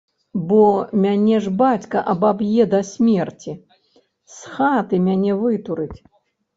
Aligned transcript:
Бо 0.51 0.61
мяне 1.03 1.37
ж 1.47 1.53
бацька 1.59 1.97
абаб'е 2.15 2.63
да 2.73 2.81
смерці, 2.91 3.51
з 4.41 4.59
хаты 4.59 4.95
мяне 5.09 5.41
вытурыць. 5.47 5.97